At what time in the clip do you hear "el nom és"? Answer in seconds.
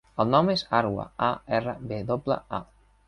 0.21-0.63